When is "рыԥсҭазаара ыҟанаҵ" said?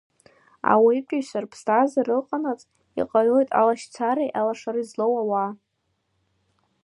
1.43-2.61